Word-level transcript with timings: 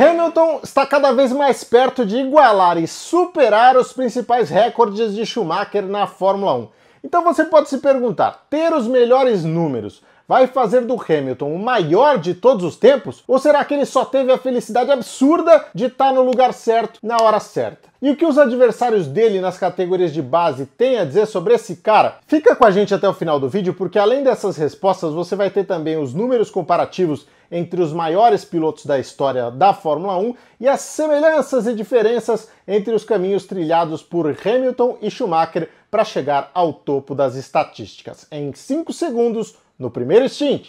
Hamilton 0.00 0.60
está 0.62 0.86
cada 0.86 1.10
vez 1.10 1.32
mais 1.32 1.64
perto 1.64 2.06
de 2.06 2.18
igualar 2.18 2.78
e 2.78 2.86
superar 2.86 3.76
os 3.76 3.92
principais 3.92 4.48
recordes 4.48 5.12
de 5.12 5.26
Schumacher 5.26 5.84
na 5.84 6.06
Fórmula 6.06 6.54
1. 6.54 6.68
Então 7.02 7.24
você 7.24 7.42
pode 7.42 7.68
se 7.68 7.78
perguntar: 7.78 8.46
ter 8.48 8.72
os 8.72 8.86
melhores 8.86 9.42
números 9.42 10.00
vai 10.28 10.46
fazer 10.46 10.82
do 10.82 10.94
Hamilton 10.94 11.52
o 11.52 11.58
maior 11.58 12.16
de 12.16 12.32
todos 12.32 12.62
os 12.62 12.76
tempos? 12.76 13.24
Ou 13.26 13.40
será 13.40 13.64
que 13.64 13.74
ele 13.74 13.84
só 13.84 14.04
teve 14.04 14.30
a 14.30 14.38
felicidade 14.38 14.92
absurda 14.92 15.64
de 15.74 15.86
estar 15.86 16.12
no 16.12 16.22
lugar 16.22 16.52
certo 16.52 17.00
na 17.02 17.16
hora 17.20 17.40
certa? 17.40 17.88
E 18.00 18.08
o 18.08 18.16
que 18.16 18.24
os 18.24 18.38
adversários 18.38 19.08
dele 19.08 19.40
nas 19.40 19.58
categorias 19.58 20.12
de 20.12 20.22
base 20.22 20.66
têm 20.66 20.98
a 20.98 21.04
dizer 21.04 21.26
sobre 21.26 21.54
esse 21.54 21.74
cara? 21.74 22.18
Fica 22.24 22.54
com 22.54 22.64
a 22.64 22.70
gente 22.70 22.94
até 22.94 23.08
o 23.08 23.14
final 23.14 23.40
do 23.40 23.48
vídeo, 23.48 23.74
porque 23.74 23.98
além 23.98 24.22
dessas 24.22 24.56
respostas, 24.56 25.12
você 25.12 25.34
vai 25.34 25.50
ter 25.50 25.64
também 25.64 25.96
os 25.96 26.14
números 26.14 26.50
comparativos 26.50 27.26
entre 27.50 27.80
os 27.80 27.92
maiores 27.92 28.44
pilotos 28.44 28.86
da 28.86 28.98
história 28.98 29.50
da 29.50 29.72
Fórmula 29.72 30.16
1 30.18 30.34
e 30.60 30.68
as 30.68 30.80
semelhanças 30.80 31.66
e 31.66 31.74
diferenças 31.74 32.48
entre 32.66 32.94
os 32.94 33.04
caminhos 33.04 33.46
trilhados 33.46 34.02
por 34.02 34.26
Hamilton 34.26 34.98
e 35.00 35.10
Schumacher 35.10 35.68
para 35.90 36.04
chegar 36.04 36.50
ao 36.54 36.72
topo 36.72 37.14
das 37.14 37.34
estatísticas. 37.34 38.26
Em 38.30 38.52
5 38.52 38.92
segundos, 38.92 39.56
no 39.78 39.90
primeiro 39.90 40.28
stint. 40.28 40.68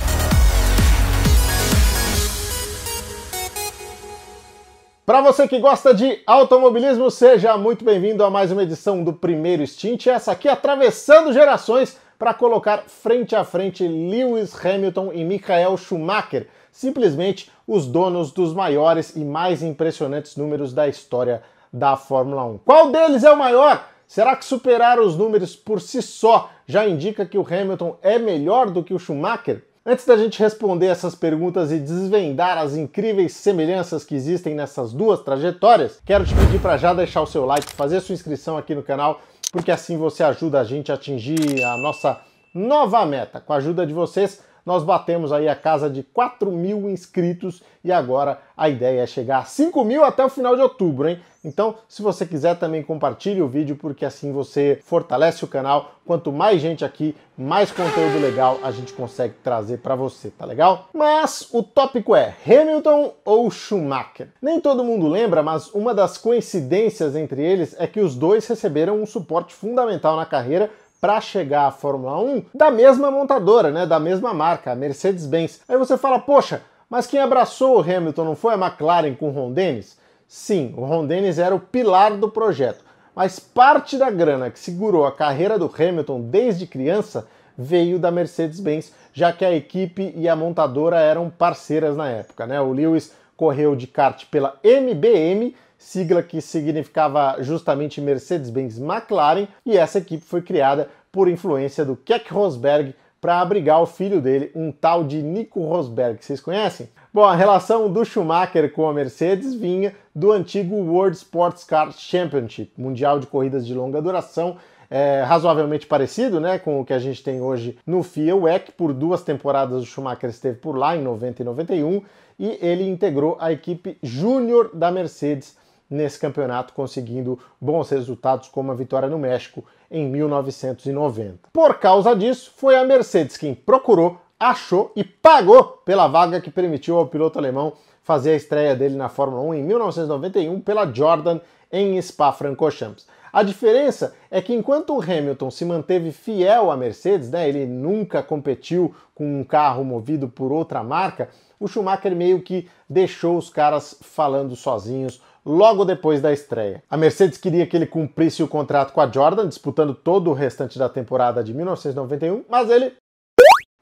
Para 5.10 5.22
você 5.22 5.48
que 5.48 5.58
gosta 5.58 5.92
de 5.92 6.22
automobilismo, 6.28 7.10
seja 7.10 7.58
muito 7.58 7.84
bem-vindo 7.84 8.24
a 8.24 8.30
mais 8.30 8.52
uma 8.52 8.62
edição 8.62 9.04
do 9.04 9.12
Primeiro 9.12 9.66
Stint. 9.66 10.06
Essa 10.06 10.34
aqui 10.34 10.48
atravessando 10.48 11.34
gerações 11.34 11.98
para 12.20 12.34
colocar 12.34 12.84
frente 12.88 13.34
a 13.34 13.46
frente 13.46 13.88
Lewis 13.88 14.54
Hamilton 14.54 15.14
e 15.14 15.24
Michael 15.24 15.78
Schumacher, 15.78 16.50
simplesmente 16.70 17.50
os 17.66 17.88
donos 17.88 18.34
dos 18.34 18.54
maiores 18.54 19.16
e 19.16 19.22
mais 19.22 19.64
impressionantes 19.64 20.36
números 20.36 20.74
da 20.74 20.86
história 20.86 21.42
da 21.72 21.96
Fórmula 21.96 22.44
1. 22.44 22.58
Qual 22.58 22.92
deles 22.92 23.24
é 23.24 23.32
o 23.32 23.38
maior? 23.38 23.88
Será 24.06 24.36
que 24.36 24.44
superar 24.44 25.00
os 25.00 25.16
números 25.16 25.56
por 25.56 25.80
si 25.80 26.02
só 26.02 26.50
já 26.68 26.86
indica 26.86 27.26
que 27.26 27.38
o 27.38 27.48
Hamilton 27.50 27.98
é 28.02 28.20
melhor 28.20 28.70
do 28.70 28.84
que 28.84 28.94
o 28.94 29.00
Schumacher? 29.00 29.64
Antes 29.86 30.06
da 30.06 30.18
gente 30.18 30.40
responder 30.40 30.88
essas 30.88 31.16
perguntas 31.16 31.72
e 31.72 31.80
desvendar 31.80 32.58
as 32.58 32.76
incríveis 32.76 33.32
semelhanças 33.34 34.04
que 34.04 34.14
existem 34.14 34.54
nessas 34.54 34.92
duas 34.92 35.22
trajetórias, 35.22 36.02
quero 36.06 36.26
te 36.26 36.36
pedir 36.36 36.60
para 36.60 36.76
já 36.76 36.94
deixar 36.94 37.22
o 37.22 37.28
seu 37.28 37.46
like, 37.46 37.72
fazer 37.72 38.02
sua 38.02 38.14
inscrição 38.14 38.58
aqui 38.58 38.76
no 38.76 38.84
canal, 38.84 39.22
porque 39.52 39.72
assim 39.72 39.98
você 39.98 40.24
ajuda 40.24 40.60
a 40.60 40.64
gente 40.64 40.92
a 40.92 40.96
atingir 40.96 41.64
a 41.64 41.78
nossa 41.78 42.22
nova 42.54 43.06
meta. 43.06 43.40
Com 43.40 43.54
a 43.54 43.58
ajuda 43.58 43.86
de 43.86 43.94
vocês, 43.94 44.42
nós 44.66 44.84
batemos 44.84 45.32
aí 45.32 45.48
a 45.48 45.56
casa 45.56 45.90
de 45.90 46.04
4 46.04 46.52
mil 46.52 46.90
inscritos 46.90 47.64
e 47.84 47.92
agora 47.92 48.40
a 48.56 48.70
ideia 48.70 49.02
é 49.02 49.08
chegar 49.08 49.40
a 49.40 49.46
5 49.46 49.84
mil 49.84 50.04
até 50.04 50.24
o 50.24 50.30
final 50.30 50.56
de 50.56 50.62
outubro, 50.62 51.08
hein? 51.08 51.20
Então, 51.44 51.76
se 51.88 52.02
você 52.02 52.26
quiser 52.26 52.58
também 52.60 52.84
compartilhe 52.84 53.42
o 53.42 53.48
vídeo, 53.48 53.78
porque 53.78 54.06
assim 54.06 54.34
você 54.34 54.80
fortalece 54.84 55.46
o 55.46 55.48
canal. 55.48 55.92
Quanto 56.06 56.32
mais 56.32 56.60
gente 56.60 56.84
aqui, 56.84 57.16
mais 57.38 57.72
conteúdo 57.72 58.20
legal 58.20 58.60
a 58.62 58.72
gente 58.72 58.92
consegue 58.94 59.36
trazer 59.44 59.78
para 59.78 59.96
você, 59.96 60.30
tá 60.30 60.46
legal? 60.46 60.90
Mas 60.94 61.48
o 61.54 61.64
tópico 61.64 62.16
é 62.16 62.36
Hamilton 62.46 63.14
ou 63.24 63.50
Schumacher? 63.50 64.30
Nem 64.42 64.60
todo 64.60 64.84
mundo 64.84 65.08
lembra, 65.08 65.42
mas 65.42 65.74
uma 65.74 65.94
das 65.94 66.18
coincidências 66.18 67.16
entre 67.16 67.42
eles 67.42 67.76
é 67.80 67.88
que 67.88 68.02
os 68.02 68.16
dois 68.16 68.46
receberam 68.48 69.02
um 69.02 69.06
suporte 69.06 69.54
fundamental 69.54 70.18
na 70.18 70.26
carreira 70.26 70.70
para 71.00 71.22
chegar 71.22 71.68
à 71.68 71.72
Fórmula 71.72 72.20
1 72.20 72.46
da 72.54 72.70
mesma 72.70 73.10
montadora, 73.10 73.72
né, 73.72 73.86
da 73.86 74.00
mesma 74.00 74.34
marca, 74.34 74.72
a 74.72 74.76
Mercedes-Benz. 74.76 75.62
Aí 75.68 75.78
você 75.78 75.98
fala, 75.98 76.20
poxa, 76.20 76.62
mas 76.90 77.08
quem 77.08 77.20
abraçou 77.20 77.78
o 77.78 77.82
Hamilton 77.82 78.26
não 78.26 78.36
foi 78.36 78.54
a 78.54 78.58
McLaren 78.58 79.14
com 79.14 79.30
o 79.30 79.32
Ron 79.32 79.52
Dennis? 79.52 79.98
Sim, 80.28 80.74
o 80.78 80.86
Ron 80.86 81.06
Dennis 81.06 81.40
era 81.40 81.56
o 81.56 81.60
pilar 81.60 82.16
do 82.16 82.30
projeto, 82.30 82.84
mas 83.16 83.40
parte 83.40 83.98
da 83.98 84.10
grana 84.10 84.50
que 84.50 84.60
segurou 84.60 85.06
a 85.06 85.12
carreira 85.12 85.58
do 85.58 85.72
Hamilton 85.76 86.22
desde 86.22 86.68
criança 86.68 87.28
veio 87.58 88.00
da 88.00 88.10
Mercedes-Benz, 88.10 88.94
já 89.12 89.34
que 89.34 89.44
a 89.44 89.54
equipe 89.54 90.14
e 90.16 90.30
a 90.30 90.36
montadora 90.36 90.98
eram 91.00 91.30
parceiras 91.30 91.98
na 91.98 92.08
época. 92.08 92.48
Né? 92.48 92.60
O 92.62 92.72
Lewis 92.72 93.12
correu 93.36 93.76
de 93.76 93.86
kart 93.86 94.26
pela 94.32 94.58
MBM, 94.64 95.54
sigla 95.78 96.24
que 96.24 96.42
significava 96.42 97.38
justamente 97.40 98.00
Mercedes-Benz 98.00 98.80
McLaren, 98.80 99.48
e 99.66 99.78
essa 99.78 99.98
equipe 99.98 100.24
foi 100.24 100.42
criada 100.42 100.90
por 101.12 101.28
influência 101.28 101.84
do 101.86 101.96
Keck 101.96 102.32
Rosberg 102.34 102.96
para 103.22 103.42
abrigar 103.42 103.82
o 103.82 103.86
filho 103.86 104.22
dele, 104.22 104.52
um 104.56 104.72
tal 104.72 105.04
de 105.04 105.22
Nico 105.22 105.62
Rosberg. 105.62 106.24
Vocês 106.24 106.40
conhecem? 106.40 106.90
Bom, 107.14 107.24
a 107.24 107.36
relação 107.36 107.92
do 107.92 108.06
Schumacher 108.06 108.72
com 108.72 108.88
a 108.88 108.94
Mercedes 108.94 109.54
vinha 109.54 109.94
do 110.16 110.32
antigo 110.32 110.76
World 110.76 111.18
Sports 111.18 111.64
Car 111.64 111.92
Championship, 111.92 112.72
mundial 112.78 113.20
de 113.20 113.28
corridas 113.28 113.66
de 113.66 113.74
longa 113.74 114.02
duração, 114.02 114.58
é, 114.90 115.22
razoavelmente 115.24 115.86
parecido 115.86 116.40
né, 116.40 116.58
com 116.58 116.80
o 116.80 116.86
que 116.86 116.94
a 116.94 117.00
gente 117.00 117.24
tem 117.24 117.42
hoje 117.42 117.78
no 117.86 118.04
FIA 118.04 118.36
WEC. 118.36 118.72
Por 118.72 118.94
duas 118.94 119.22
temporadas 119.22 119.82
o 119.82 119.86
Schumacher 119.86 120.30
esteve 120.30 120.60
por 120.60 120.78
lá, 120.78 120.96
em 120.96 121.02
90 121.02 121.42
e 121.42 121.46
91, 121.46 122.02
e 122.40 122.58
ele 122.62 122.88
integrou 122.88 123.38
a 123.40 123.52
equipe 123.52 123.98
júnior 124.02 124.72
da 124.74 124.92
Mercedes 124.92 125.58
nesse 125.90 126.20
campeonato, 126.20 126.74
conseguindo 126.74 127.40
bons 127.60 127.90
resultados, 127.90 128.48
como 128.48 128.72
a 128.72 128.76
vitória 128.76 129.10
no 129.10 129.18
México 129.18 129.66
em 129.90 130.08
1990. 130.08 131.50
Por 131.52 131.80
causa 131.80 132.16
disso, 132.16 132.54
foi 132.56 132.76
a 132.76 132.84
Mercedes 132.84 133.38
quem 133.38 133.54
procurou, 133.54 134.18
achou 134.40 134.92
e 134.96 135.04
pagou 135.04 135.64
pela 135.86 136.08
vaga 136.08 136.40
que 136.40 136.52
permitiu 136.52 136.98
ao 136.98 137.08
piloto 137.08 137.38
alemão 137.38 137.74
fazer 138.04 138.32
a 138.32 138.36
estreia 138.36 138.76
dele 138.76 138.96
na 138.96 139.10
Fórmula 139.10 139.42
1 139.44 139.54
em 139.54 139.64
1991 139.64 140.62
pela 140.62 140.92
Jordan 140.92 141.40
em 141.72 142.02
Spa-Francorchamps. 142.02 143.06
A 143.32 143.44
diferença 143.44 144.16
é 144.32 144.42
que 144.42 144.54
enquanto 144.54 144.96
o 144.96 145.02
Hamilton 145.02 145.52
se 145.52 145.64
manteve 145.64 146.12
fiel 146.12 146.72
à 146.72 146.78
Mercedes, 146.78 147.30
né, 147.30 147.48
ele 147.48 147.66
nunca 147.68 148.24
competiu 148.24 148.96
com 149.14 149.40
um 149.40 149.44
carro 149.44 149.84
movido 149.84 150.28
por 150.28 150.52
outra 150.52 150.84
marca, 150.84 151.30
o 151.60 151.68
Schumacher 151.68 152.16
meio 152.16 152.42
que 152.42 152.68
deixou 152.90 153.38
os 153.38 153.50
caras 153.50 153.96
falando 154.02 154.56
sozinhos 154.56 155.22
logo 155.46 155.86
depois 155.86 156.22
da 156.22 156.32
estreia. 156.32 156.84
A 156.90 156.98
Mercedes 156.98 157.38
queria 157.38 157.66
que 157.66 157.76
ele 157.76 157.86
cumprisse 157.86 158.44
o 158.44 158.48
contrato 158.48 158.94
com 158.94 159.02
a 159.02 159.10
Jordan, 159.10 159.48
disputando 159.48 159.94
todo 159.94 160.30
o 160.30 160.34
restante 160.34 160.78
da 160.78 160.90
temporada 160.90 161.44
de 161.44 161.54
1991, 161.54 162.46
mas 162.50 162.70
ele 162.70 162.94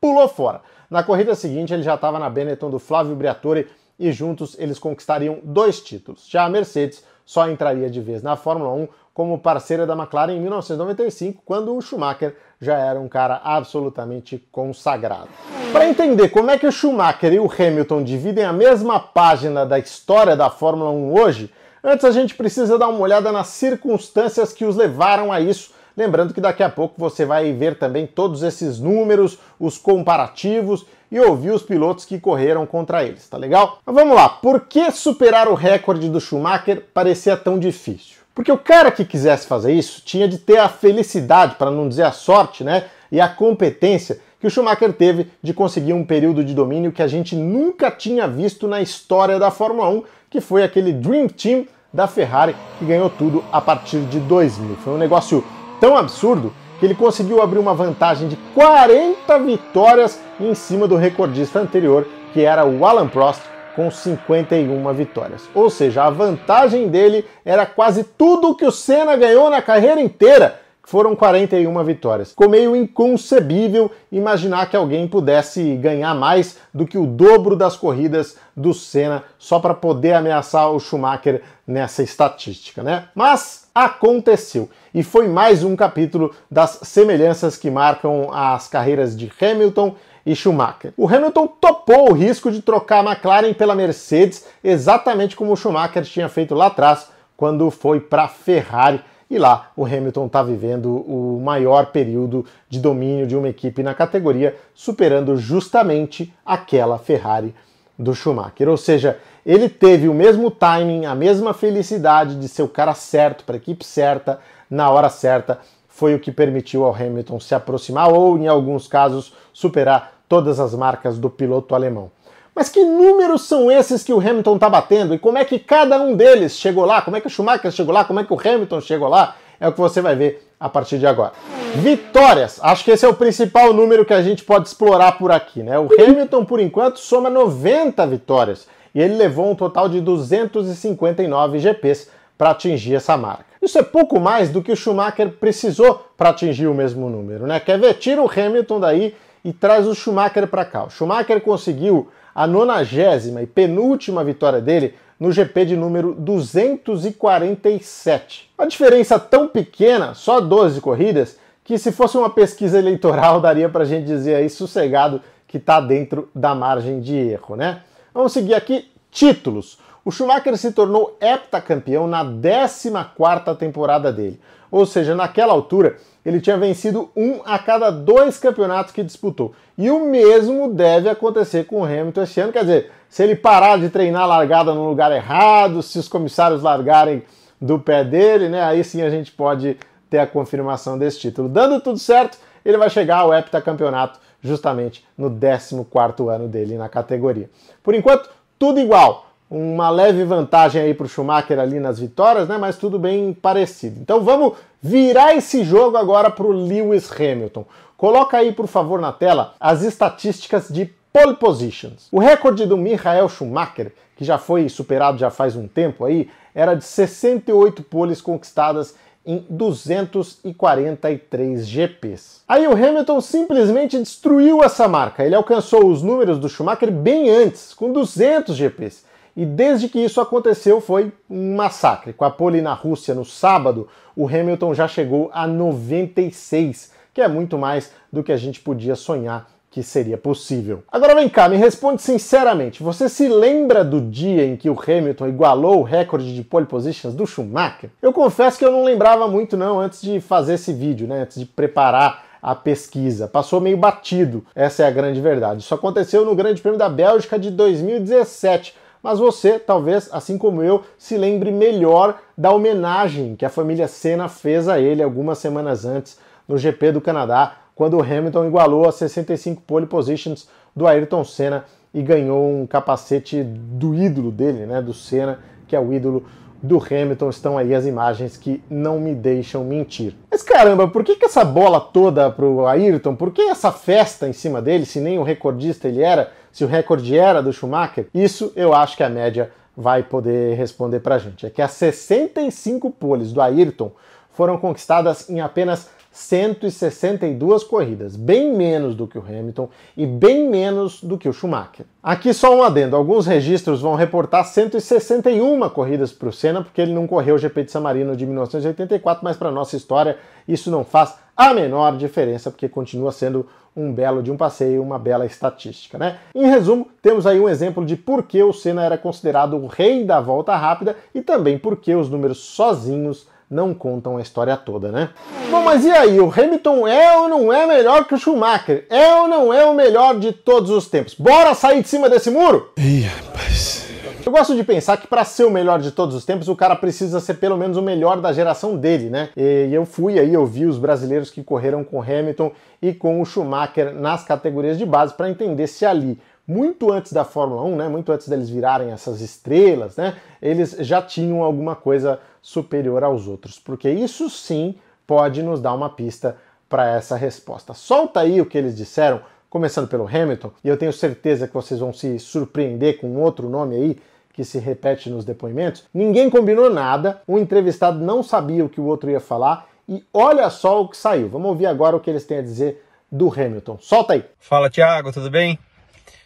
pulou 0.01 0.27
fora. 0.27 0.61
Na 0.89 1.03
corrida 1.03 1.35
seguinte, 1.35 1.73
ele 1.73 1.83
já 1.83 1.95
estava 1.95 2.19
na 2.19 2.29
Benetton 2.29 2.69
do 2.69 2.79
Flávio 2.79 3.15
Briatore 3.15 3.67
e 3.99 4.11
juntos 4.11 4.55
eles 4.59 4.79
conquistariam 4.79 5.39
dois 5.43 5.81
títulos. 5.81 6.27
Já 6.29 6.45
a 6.45 6.49
Mercedes 6.49 7.03
só 7.25 7.49
entraria 7.49 7.89
de 7.89 7.99
vez 7.99 8.23
na 8.23 8.35
Fórmula 8.35 8.71
1 8.71 8.87
como 9.13 9.39
parceira 9.39 9.85
da 9.85 9.95
McLaren 9.95 10.33
em 10.33 10.39
1995, 10.39 11.41
quando 11.43 11.75
o 11.75 11.81
Schumacher 11.81 12.37
já 12.61 12.77
era 12.77 12.99
um 12.99 13.07
cara 13.07 13.41
absolutamente 13.43 14.43
consagrado. 14.51 15.29
Para 15.71 15.87
entender 15.87 16.29
como 16.29 16.49
é 16.51 16.57
que 16.57 16.67
o 16.67 16.71
Schumacher 16.71 17.33
e 17.33 17.39
o 17.39 17.51
Hamilton 17.51 18.03
dividem 18.03 18.43
a 18.43 18.53
mesma 18.53 18.99
página 18.99 19.65
da 19.65 19.77
história 19.77 20.35
da 20.35 20.49
Fórmula 20.49 20.91
1 20.91 21.13
hoje, 21.13 21.53
antes 21.83 22.05
a 22.05 22.11
gente 22.11 22.35
precisa 22.35 22.77
dar 22.77 22.87
uma 22.87 22.99
olhada 22.99 23.31
nas 23.31 23.47
circunstâncias 23.47 24.53
que 24.53 24.65
os 24.65 24.75
levaram 24.75 25.31
a 25.31 25.39
isso 25.39 25.77
Lembrando 25.97 26.31
que 26.31 26.39
daqui 26.39 26.61
a 26.61 26.69
pouco 26.69 26.93
você 26.95 27.25
vai 27.25 27.51
ver 27.53 27.79
também 27.79 28.05
todos 28.05 28.43
esses 28.43 28.79
números, 28.79 29.39
os 29.59 29.79
comparativos 29.79 30.85
e 31.11 31.19
ouvir 31.19 31.49
os 31.49 31.63
pilotos 31.63 32.05
que 32.05 32.19
correram 32.19 32.67
contra 32.67 33.03
eles, 33.03 33.27
tá 33.27 33.35
legal? 33.35 33.79
Mas 33.83 33.95
vamos 33.95 34.15
lá, 34.15 34.29
por 34.29 34.67
que 34.67 34.91
superar 34.91 35.47
o 35.47 35.55
recorde 35.55 36.07
do 36.07 36.21
Schumacher 36.21 36.85
parecia 36.93 37.35
tão 37.35 37.57
difícil? 37.57 38.17
Porque 38.37 38.51
o 38.51 38.57
cara 38.57 38.91
que 38.91 39.03
quisesse 39.03 39.47
fazer 39.47 39.73
isso 39.73 39.99
tinha 40.05 40.27
de 40.27 40.37
ter 40.37 40.59
a 40.59 40.69
felicidade, 40.69 41.55
para 41.55 41.71
não 41.71 41.89
dizer 41.89 42.03
a 42.03 42.11
sorte, 42.11 42.63
né? 42.63 42.83
E 43.11 43.19
a 43.19 43.27
competência 43.27 44.19
que 44.39 44.45
o 44.45 44.49
Schumacher 44.51 44.93
teve 44.93 45.31
de 45.41 45.55
conseguir 45.55 45.93
um 45.93 46.05
período 46.05 46.43
de 46.43 46.53
domínio 46.53 46.91
que 46.91 47.01
a 47.01 47.07
gente 47.07 47.35
nunca 47.35 47.89
tinha 47.89 48.27
visto 48.27 48.67
na 48.67 48.79
história 48.79 49.39
da 49.39 49.49
Fórmula 49.49 49.89
1, 49.89 50.03
que 50.29 50.39
foi 50.39 50.61
aquele 50.61 50.93
Dream 50.93 51.27
Team 51.27 51.65
da 51.91 52.05
Ferrari 52.05 52.55
que 52.77 52.85
ganhou 52.85 53.09
tudo 53.09 53.43
a 53.51 53.59
partir 53.59 54.01
de 54.01 54.19
2000. 54.19 54.75
Foi 54.83 54.93
um 54.93 54.99
negócio 54.99 55.43
tão 55.81 55.97
absurdo 55.97 56.53
que 56.79 56.85
ele 56.85 56.93
conseguiu 56.93 57.41
abrir 57.41 57.57
uma 57.57 57.73
vantagem 57.73 58.27
de 58.27 58.35
40 58.53 59.39
vitórias 59.39 60.21
em 60.39 60.53
cima 60.53 60.87
do 60.87 60.95
recordista 60.95 61.59
anterior, 61.59 62.07
que 62.33 62.41
era 62.41 62.63
o 62.63 62.85
Alan 62.85 63.07
Prost, 63.07 63.41
com 63.77 63.91
51 63.91 64.91
vitórias. 64.91 65.47
Ou 65.53 65.69
seja, 65.69 66.03
a 66.03 66.09
vantagem 66.09 66.89
dele 66.89 67.23
era 67.45 67.63
quase 67.63 68.03
tudo 68.03 68.55
que 68.55 68.65
o 68.65 68.71
Senna 68.71 69.15
ganhou 69.15 69.51
na 69.51 69.61
carreira 69.61 70.01
inteira 70.01 70.59
foram 70.81 71.15
41 71.15 71.83
vitórias. 71.83 72.29
Ficou 72.29 72.49
meio 72.49 72.75
inconcebível 72.75 73.91
imaginar 74.11 74.67
que 74.69 74.75
alguém 74.75 75.07
pudesse 75.07 75.75
ganhar 75.75 76.15
mais 76.15 76.57
do 76.73 76.87
que 76.87 76.97
o 76.97 77.05
dobro 77.05 77.55
das 77.55 77.75
corridas 77.75 78.37
do 78.55 78.73
Senna 78.73 79.23
só 79.37 79.59
para 79.59 79.75
poder 79.75 80.13
ameaçar 80.13 80.71
o 80.71 80.79
Schumacher 80.79 81.43
nessa 81.67 82.01
estatística, 82.01 82.81
né? 82.81 83.09
Mas 83.13 83.67
aconteceu 83.75 84.69
e 84.91 85.03
foi 85.03 85.27
mais 85.27 85.63
um 85.63 85.75
capítulo 85.75 86.33
das 86.49 86.79
semelhanças 86.81 87.57
que 87.57 87.69
marcam 87.69 88.33
as 88.33 88.67
carreiras 88.67 89.15
de 89.15 89.31
Hamilton 89.39 89.93
e 90.27 90.35
Schumacher. 90.35 90.91
O 90.97 91.07
Hamilton 91.07 91.47
topou 91.47 92.11
o 92.11 92.13
risco 92.13 92.51
de 92.51 92.61
trocar 92.61 92.99
a 92.99 93.11
McLaren 93.11 93.53
pela 93.53 93.73
Mercedes, 93.73 94.45
exatamente 94.61 95.37
como 95.37 95.53
o 95.53 95.55
Schumacher 95.55 96.03
tinha 96.03 96.27
feito 96.27 96.53
lá 96.53 96.65
atrás, 96.65 97.07
quando 97.37 97.71
foi 97.71 98.01
para 98.01 98.23
a 98.23 98.27
Ferrari. 98.27 99.01
E 99.29 99.37
lá 99.37 99.71
o 99.73 99.85
Hamilton 99.85 100.25
está 100.25 100.43
vivendo 100.43 100.89
o 100.89 101.39
maior 101.41 101.87
período 101.87 102.45
de 102.67 102.77
domínio 102.77 103.25
de 103.25 103.37
uma 103.37 103.47
equipe 103.47 103.81
na 103.81 103.93
categoria, 103.93 104.53
superando 104.75 105.37
justamente 105.37 106.33
aquela 106.45 106.99
Ferrari 106.99 107.55
do 107.97 108.13
Schumacher. 108.13 108.67
Ou 108.67 108.77
seja, 108.77 109.17
ele 109.45 109.69
teve 109.69 110.09
o 110.09 110.13
mesmo 110.13 110.51
timing, 110.51 111.05
a 111.05 111.15
mesma 111.15 111.53
felicidade 111.53 112.35
de 112.35 112.49
ser 112.49 112.63
o 112.63 112.67
cara 112.67 112.93
certo 112.93 113.45
para 113.45 113.55
a 113.55 113.57
equipe 113.57 113.85
certa, 113.85 114.41
na 114.69 114.89
hora 114.89 115.07
certa, 115.07 115.59
foi 115.87 116.13
o 116.13 116.19
que 116.19 116.31
permitiu 116.31 116.83
ao 116.83 116.93
Hamilton 116.93 117.39
se 117.39 117.55
aproximar 117.55 118.11
ou, 118.11 118.37
em 118.37 118.47
alguns 118.47 118.87
casos, 118.87 119.33
superar 119.53 120.16
todas 120.27 120.59
as 120.59 120.73
marcas 120.73 121.17
do 121.17 121.29
piloto 121.29 121.75
alemão. 121.75 122.11
Mas 122.53 122.69
que 122.69 122.83
números 122.83 123.43
são 123.43 123.69
esses 123.69 124.03
que 124.03 124.11
o 124.11 124.19
Hamilton 124.19 124.55
está 124.55 124.67
batendo 124.69 125.13
e 125.13 125.19
como 125.19 125.37
é 125.37 125.45
que 125.45 125.59
cada 125.59 126.01
um 126.01 126.15
deles 126.15 126.57
chegou 126.57 126.85
lá? 126.85 127.01
Como 127.01 127.15
é 127.15 127.21
que 127.21 127.27
o 127.27 127.29
Schumacher 127.29 127.71
chegou 127.71 127.93
lá? 127.93 128.03
Como 128.03 128.19
é 128.19 128.23
que 128.23 128.33
o 128.33 128.39
Hamilton 128.39 128.81
chegou 128.81 129.07
lá? 129.07 129.35
É 129.59 129.67
o 129.67 129.71
que 129.71 129.79
você 129.79 130.01
vai 130.01 130.15
ver 130.15 130.47
a 130.59 130.67
partir 130.67 130.97
de 130.97 131.05
agora. 131.05 131.33
Vitórias. 131.75 132.59
Acho 132.63 132.83
que 132.83 132.91
esse 132.91 133.05
é 133.05 133.07
o 133.07 133.13
principal 133.13 133.73
número 133.73 134.03
que 134.05 134.13
a 134.13 134.23
gente 134.23 134.43
pode 134.43 134.67
explorar 134.67 135.19
por 135.19 135.31
aqui, 135.31 135.61
né? 135.61 135.77
O 135.77 135.87
Hamilton, 135.93 136.45
por 136.45 136.59
enquanto, 136.59 136.99
soma 136.99 137.29
90 137.29 138.05
vitórias 138.07 138.67
e 138.93 138.99
ele 138.99 139.15
levou 139.15 139.51
um 139.51 139.55
total 139.55 139.87
de 139.87 140.01
259 140.01 141.59
GPs 141.59 142.09
para 142.35 142.51
atingir 142.51 142.95
essa 142.95 143.15
marca. 143.15 143.45
Isso 143.61 143.77
é 143.77 143.83
pouco 143.83 144.19
mais 144.19 144.49
do 144.49 144.63
que 144.63 144.71
o 144.71 144.75
Schumacher 144.75 145.29
precisou 145.33 146.05
para 146.17 146.29
atingir 146.29 146.65
o 146.65 146.73
mesmo 146.73 147.09
número, 147.09 147.45
né? 147.45 147.59
Quer 147.59 147.79
ver? 147.79 147.93
Tira 147.95 148.21
o 148.21 148.29
Hamilton 148.29 148.79
daí 148.79 149.15
e 149.47 149.53
traz 149.53 149.87
o 149.87 149.95
Schumacher 149.95 150.45
para 150.45 150.65
cá. 150.65 150.83
O 150.83 150.89
Schumacher 150.89 151.39
conseguiu 151.39 152.09
a 152.35 152.45
nonagésima 152.45 153.41
e 153.41 153.47
penúltima 153.47 154.21
vitória 154.21 154.59
dele 154.59 154.93
no 155.17 155.31
GP 155.31 155.67
de 155.67 155.77
número 155.77 156.13
247. 156.13 158.51
Uma 158.59 158.67
diferença 158.67 159.17
tão 159.17 159.47
pequena, 159.47 160.13
só 160.13 160.41
12 160.41 160.81
corridas, 160.81 161.39
que 161.63 161.77
se 161.77 161.93
fosse 161.93 162.17
uma 162.17 162.29
pesquisa 162.29 162.77
eleitoral 162.77 163.39
daria 163.47 163.69
para 163.69 163.83
a 163.83 163.85
gente 163.85 164.05
dizer 164.05 164.35
aí 164.35 164.49
sossegado 164.49 165.21
que 165.47 165.55
está 165.55 165.79
dentro 165.79 166.27
da 166.35 166.53
margem 166.53 166.99
de 166.99 167.15
erro, 167.15 167.55
né? 167.55 167.83
Vamos 168.13 168.33
seguir 168.33 168.53
aqui 168.53 168.91
títulos. 169.09 169.79
O 170.03 170.11
Schumacher 170.11 170.57
se 170.57 170.73
tornou 170.73 171.17
heptacampeão 171.21 172.05
na 172.05 172.25
14ª 172.25 173.55
temporada 173.55 174.11
dele. 174.11 174.41
Ou 174.69 174.85
seja, 174.85 175.15
naquela 175.15 175.53
altura, 175.53 175.95
ele 176.27 176.41
tinha 176.41 176.57
vencido 176.57 177.09
um 177.15 177.39
a 177.45 177.57
cada 177.57 177.89
dois 177.89 178.37
campeonatos 178.37 178.91
que 178.91 179.01
disputou. 179.01 179.53
E 179.77 179.89
o 179.89 180.05
mesmo 180.05 180.73
deve 180.73 181.07
acontecer 181.07 181.63
com 181.63 181.79
o 181.79 181.85
Hamilton 181.85 182.21
esse 182.21 182.41
ano. 182.41 182.51
Quer 182.51 182.65
dizer, 182.65 182.91
se 183.07 183.23
ele 183.23 183.33
parar 183.33 183.79
de 183.79 183.89
treinar 183.89 184.23
a 184.23 184.25
largada 184.25 184.73
no 184.73 184.89
lugar 184.89 185.09
errado, 185.13 185.81
se 185.81 185.97
os 185.97 186.09
comissários 186.09 186.61
largarem 186.61 187.23
do 187.61 187.79
pé 187.79 188.03
dele, 188.03 188.49
né? 188.49 188.61
Aí 188.61 188.83
sim 188.83 189.01
a 189.01 189.09
gente 189.09 189.31
pode 189.31 189.77
ter 190.09 190.19
a 190.19 190.27
confirmação 190.27 190.97
desse 190.97 191.17
título. 191.17 191.47
Dando 191.47 191.79
tudo 191.79 191.97
certo, 191.97 192.37
ele 192.65 192.77
vai 192.77 192.89
chegar 192.89 193.19
ao 193.19 193.33
heptacampeonato 193.33 194.19
justamente 194.41 195.07
no 195.17 195.31
14º 195.31 196.27
ano 196.27 196.49
dele 196.49 196.77
na 196.77 196.89
categoria. 196.89 197.49
Por 197.81 197.95
enquanto, 197.95 198.29
tudo 198.59 198.81
igual 198.81 199.26
uma 199.49 199.89
leve 199.89 200.23
vantagem 200.23 200.79
aí 200.81 200.93
para 200.93 201.05
o 201.05 201.09
Schumacher 201.09 201.59
ali 201.59 201.79
nas 201.79 201.99
vitórias, 201.99 202.47
né? 202.47 202.57
Mas 202.57 202.77
tudo 202.77 202.97
bem 202.99 203.33
parecido. 203.33 203.99
Então 204.01 204.21
vamos 204.21 204.53
virar 204.81 205.35
esse 205.35 205.63
jogo 205.63 205.97
agora 205.97 206.29
para 206.29 206.45
o 206.45 206.51
Lewis 206.51 207.09
Hamilton. 207.11 207.65
Coloca 207.95 208.37
aí, 208.37 208.51
por 208.51 208.67
favor, 208.67 209.01
na 209.01 209.11
tela 209.11 209.55
as 209.59 209.81
estatísticas 209.81 210.69
de 210.69 210.85
pole 211.11 211.35
positions. 211.35 212.07
O 212.11 212.19
recorde 212.19 212.63
do 212.65 212.77
Michael 212.77 213.27
Schumacher, 213.29 213.91
que 214.15 214.23
já 214.23 214.37
foi 214.37 214.69
superado 214.69 215.17
já 215.17 215.31
faz 215.31 215.55
um 215.55 215.67
tempo 215.67 216.05
aí, 216.05 216.29
era 216.53 216.75
de 216.75 216.83
68 216.83 217.81
poles 217.83 218.21
conquistadas 218.21 218.93
em 219.25 219.43
243 219.49 221.67
GPs. 221.67 222.41
Aí 222.47 222.67
o 222.67 222.73
Hamilton 222.73 223.19
simplesmente 223.19 223.97
destruiu 223.99 224.63
essa 224.63 224.87
marca. 224.87 225.25
Ele 225.25 225.35
alcançou 225.35 225.85
os 225.87 226.01
números 226.01 226.39
do 226.39 226.47
Schumacher 226.47 226.89
bem 226.91 227.29
antes, 227.29 227.73
com 227.73 227.91
200 227.91 228.55
GPs. 228.55 229.05
E 229.37 229.45
desde 229.45 229.87
que 229.87 229.99
isso 229.99 230.19
aconteceu 230.19 230.81
foi 230.81 231.11
um 231.29 231.55
massacre. 231.55 232.11
Com 232.11 232.25
a 232.25 232.31
pole 232.31 232.59
na 232.59 232.73
Rússia 232.73 233.13
no 233.13 233.23
sábado, 233.23 233.87
o 234.15 234.27
Hamilton 234.27 234.73
já 234.73 234.87
chegou 234.87 235.29
a 235.31 235.45
96, 235.45 236.91
que 237.13 237.21
é 237.21 237.27
muito 237.27 237.55
mais 237.55 237.91
do 238.11 238.23
que 238.23 238.31
a 238.31 238.37
gente 238.37 238.59
podia 238.59 238.95
sonhar 238.95 239.47
que 239.69 239.83
seria 239.83 240.17
possível. 240.17 240.81
Agora 240.91 241.13
vem 241.13 241.29
cá, 241.29 241.47
me 241.47 241.55
responde 241.55 242.01
sinceramente, 242.01 242.81
você 242.81 243.07
se 243.07 243.27
lembra 243.27 243.85
do 243.85 244.01
dia 244.01 244.43
em 244.43 244.55
que 244.55 244.71
o 244.71 244.79
Hamilton 244.79 245.27
igualou 245.27 245.81
o 245.81 245.83
recorde 245.83 246.33
de 246.33 246.43
pole 246.43 246.65
positions 246.65 247.13
do 247.13 247.27
Schumacher? 247.27 247.91
Eu 248.01 248.11
confesso 248.11 248.57
que 248.57 248.65
eu 248.65 248.71
não 248.71 248.83
lembrava 248.83 249.27
muito 249.27 249.55
não 249.55 249.79
antes 249.79 250.01
de 250.01 250.19
fazer 250.19 250.55
esse 250.55 250.73
vídeo, 250.73 251.07
né, 251.07 251.21
antes 251.21 251.37
de 251.37 251.45
preparar 251.45 252.25
a 252.41 252.55
pesquisa. 252.55 253.27
Passou 253.27 253.61
meio 253.61 253.77
batido, 253.77 254.43
essa 254.55 254.81
é 254.81 254.87
a 254.87 254.91
grande 254.91 255.21
verdade. 255.21 255.61
Isso 255.61 255.75
aconteceu 255.75 256.25
no 256.25 256.35
Grande 256.35 256.59
Prêmio 256.59 256.79
da 256.79 256.89
Bélgica 256.89 257.37
de 257.37 257.51
2017, 257.51 258.73
mas 259.09 259.19
você, 259.19 259.57
talvez, 259.57 260.09
assim 260.11 260.37
como 260.37 260.61
eu, 260.61 260.83
se 260.97 261.15
lembre 261.15 261.49
melhor 261.49 262.19
da 262.37 262.51
homenagem 262.51 263.37
que 263.37 263.45
a 263.45 263.49
família 263.49 263.87
Senna 263.87 264.27
fez 264.27 264.67
a 264.67 264.81
ele 264.81 265.01
algumas 265.01 265.37
semanas 265.37 265.85
antes 265.85 266.19
no 266.45 266.57
GP 266.57 266.91
do 266.91 266.99
Canadá, 266.99 267.55
quando 267.73 267.95
o 267.95 268.01
Hamilton 268.01 268.47
igualou 268.47 268.85
as 268.85 268.95
65 268.95 269.61
pole 269.61 269.85
positions 269.85 270.49
do 270.75 270.85
Ayrton 270.85 271.23
Senna 271.23 271.63
e 271.93 272.01
ganhou 272.01 272.51
um 272.51 272.67
capacete 272.67 273.41
do 273.43 273.95
ídolo 273.95 274.29
dele, 274.29 274.65
né, 274.65 274.81
do 274.81 274.93
Senna, 274.93 275.39
que 275.69 275.73
é 275.73 275.79
o 275.79 275.93
ídolo 275.93 276.25
do 276.61 276.77
Hamilton. 276.77 277.29
Estão 277.29 277.57
aí 277.57 277.73
as 277.73 277.85
imagens 277.85 278.37
que 278.37 278.63
não 278.69 278.99
me 278.99 279.13
deixam 279.13 279.63
mentir. 279.63 280.15
Mas 280.29 280.43
caramba, 280.43 280.87
por 280.87 281.03
que, 281.03 281.15
que 281.15 281.25
essa 281.25 281.45
bola 281.45 281.79
toda 281.79 282.29
pro 282.29 282.65
Ayrton? 282.65 283.15
Por 283.15 283.31
que 283.31 283.41
essa 283.41 283.71
festa 283.71 284.27
em 284.27 284.33
cima 284.33 284.61
dele, 284.61 284.85
se 284.85 284.99
nem 284.99 285.19
o 285.19 285.23
recordista 285.23 285.87
ele 285.87 286.01
era? 286.01 286.31
se 286.57 286.63
o 286.63 286.67
recorde 286.67 287.15
era 287.15 287.39
do 287.39 287.53
Schumacher, 287.53 288.07
isso 288.11 288.51
eu 288.55 288.73
acho 288.73 288.97
que 288.97 289.03
a 289.03 289.09
média 289.09 289.51
vai 289.75 290.01
poder 290.01 290.55
responder 290.55 291.01
para 291.01 291.13
a 291.13 291.19
gente. 291.19 291.45
É 291.45 291.51
que 291.51 291.61
as 291.61 291.69
65 291.73 292.89
poles 292.89 293.31
do 293.31 293.39
Ayrton 293.39 293.91
foram 294.31 294.57
conquistadas 294.57 295.29
em 295.29 295.39
apenas 295.39 295.87
162 296.17 297.63
corridas, 297.63 298.15
bem 298.15 298.51
menos 298.51 298.95
do 298.95 299.07
que 299.07 299.19
o 299.19 299.21
Hamilton 299.21 299.69
e 299.95 300.03
bem 300.05 300.49
menos 300.49 301.01
do 301.01 301.15
que 301.15 301.29
o 301.29 301.33
Schumacher. 301.33 301.85
Aqui 302.01 302.33
só 302.33 302.57
um 302.57 302.63
adendo: 302.63 302.95
alguns 302.95 303.27
registros 303.27 303.81
vão 303.81 303.93
reportar 303.93 304.43
161 304.43 305.69
corridas 305.69 306.11
para 306.11 306.27
o 306.27 306.33
Senna, 306.33 306.63
porque 306.63 306.81
ele 306.81 306.91
não 306.91 307.05
correu 307.05 307.35
o 307.35 307.37
GP 307.37 307.65
de 307.65 307.71
San 307.71 307.81
Marino 307.81 308.15
de 308.15 308.25
1984, 308.25 309.23
mas 309.23 309.37
para 309.37 309.51
nossa 309.51 309.77
história 309.77 310.17
isso 310.47 310.71
não 310.71 310.83
faz 310.83 311.15
a 311.35 311.53
menor 311.53 311.95
diferença, 311.95 312.49
porque 312.49 312.67
continua 312.67 313.11
sendo 313.11 313.45
um 313.75 313.93
belo 313.93 314.23
de 314.23 314.31
um 314.31 314.37
passeio, 314.37 314.81
uma 314.81 314.97
bela 314.97 315.23
estatística, 315.23 315.99
né? 315.99 316.17
Em 316.33 316.47
resumo, 316.47 316.87
temos 316.99 317.27
aí 317.27 317.39
um 317.39 317.47
exemplo 317.47 317.85
de 317.85 317.95
por 317.95 318.23
que 318.23 318.41
o 318.41 318.51
Senna 318.51 318.83
era 318.83 318.97
considerado 318.97 319.55
o 319.55 319.67
rei 319.67 320.03
da 320.03 320.19
volta 320.19 320.55
rápida 320.55 320.95
e 321.13 321.21
também 321.21 321.59
por 321.59 321.77
que 321.77 321.93
os 321.93 322.09
números 322.09 322.39
sozinhos 322.39 323.27
não 323.49 323.73
contam 323.73 324.17
a 324.17 324.21
história 324.21 324.55
toda, 324.57 324.91
né? 324.91 325.09
Bom, 325.49 325.61
mas 325.61 325.85
e 325.85 325.91
aí? 325.91 326.19
O 326.19 326.31
Hamilton 326.31 326.87
é 326.87 327.17
ou 327.17 327.29
não 327.29 327.51
é 327.51 327.65
melhor 327.65 328.05
que 328.05 328.13
o 328.13 328.17
Schumacher? 328.17 328.85
É 328.89 329.15
ou 329.15 329.27
não 329.27 329.53
é 329.53 329.65
o 329.65 329.73
melhor 329.73 330.19
de 330.19 330.31
todos 330.31 330.69
os 330.69 330.87
tempos? 330.87 331.13
Bora 331.13 331.53
sair 331.53 331.81
de 331.81 331.87
cima 331.87 332.09
desse 332.09 332.29
muro? 332.29 332.71
Ih, 332.77 333.01
rapaz. 333.01 333.87
Eu 334.25 334.31
gosto 334.33 334.53
de 334.53 334.63
pensar 334.65 334.97
que 334.97 335.07
para 335.07 335.23
ser 335.23 335.45
o 335.45 335.49
melhor 335.49 335.79
de 335.79 335.89
todos 335.89 336.13
os 336.13 336.25
tempos, 336.25 336.49
o 336.49 336.55
cara 336.55 336.75
precisa 336.75 337.21
ser 337.21 337.35
pelo 337.35 337.55
menos 337.55 337.77
o 337.77 337.81
melhor 337.81 338.19
da 338.19 338.33
geração 338.33 338.75
dele, 338.75 339.09
né? 339.09 339.29
E 339.37 339.73
eu 339.73 339.85
fui 339.85 340.19
aí, 340.19 340.33
eu 340.33 340.45
vi 340.45 340.65
os 340.65 340.77
brasileiros 340.77 341.29
que 341.29 341.41
correram 341.41 341.81
com 341.81 342.01
Hamilton 342.01 342.51
e 342.81 342.93
com 342.93 343.21
o 343.21 343.25
Schumacher 343.25 343.93
nas 343.93 344.25
categorias 344.25 344.77
de 344.77 344.85
base 344.85 345.13
para 345.13 345.29
entender 345.29 345.67
se 345.67 345.85
ali 345.85 346.19
muito 346.45 346.91
antes 346.91 347.13
da 347.13 347.23
Fórmula 347.23 347.63
1, 347.63 347.75
né, 347.75 347.87
muito 347.89 348.09
antes 348.11 348.27
deles 348.29 348.49
virarem 348.49 348.91
essas 348.91 349.19
estrelas, 349.19 349.97
né, 349.97 350.15
eles 350.41 350.77
já 350.79 351.01
tinham 351.01 351.43
alguma 351.43 351.75
coisa 351.75 352.19
superior 352.47 353.03
aos 353.03 353.27
outros, 353.27 353.59
porque 353.59 353.89
isso 353.89 354.29
sim 354.29 354.75
pode 355.05 355.43
nos 355.43 355.59
dar 355.59 355.73
uma 355.73 355.89
pista 355.89 356.37
para 356.69 356.95
essa 356.95 357.17
resposta. 357.17 357.73
Solta 357.73 358.21
aí 358.21 358.39
o 358.39 358.45
que 358.45 358.57
eles 358.57 358.73
disseram, 358.73 359.19
começando 359.49 359.89
pelo 359.89 360.07
Hamilton, 360.07 360.53
e 360.63 360.69
eu 360.69 360.77
tenho 360.77 360.93
certeza 360.93 361.45
que 361.45 361.53
vocês 361.53 361.81
vão 361.81 361.91
se 361.91 362.17
surpreender 362.17 363.01
com 363.01 363.17
outro 363.17 363.49
nome 363.49 363.75
aí 363.75 363.99
que 364.31 364.45
se 364.45 364.59
repete 364.59 365.09
nos 365.09 365.25
depoimentos, 365.25 365.83
ninguém 365.93 366.29
combinou 366.29 366.69
nada, 366.69 367.21
um 367.27 367.37
entrevistado 367.37 367.99
não 367.99 368.23
sabia 368.23 368.63
o 368.63 368.69
que 368.69 368.79
o 368.79 368.85
outro 368.85 369.11
ia 369.11 369.19
falar 369.19 369.67
e 369.89 370.01
olha 370.13 370.49
só 370.49 370.81
o 370.81 370.87
que 370.87 370.95
saiu. 370.95 371.27
Vamos 371.27 371.49
ouvir 371.49 371.65
agora 371.65 371.97
o 371.97 371.99
que 371.99 372.09
eles 372.09 372.25
têm 372.25 372.37
a 372.37 372.41
dizer 372.41 372.81
do 373.11 373.29
Hamilton. 373.29 373.77
Solta 373.81 374.13
aí. 374.13 374.23
Fala, 374.39 374.69
Thiago, 374.69 375.11
tudo 375.11 375.29
bem? 375.29 375.59